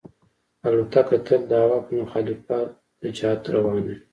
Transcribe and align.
الوتکه 0.67 1.17
تل 1.25 1.41
د 1.47 1.51
هوا 1.63 1.77
په 1.85 1.91
مخالف 2.01 2.39
جهت 3.17 3.41
روانه 3.53 3.81
وي. 3.85 3.97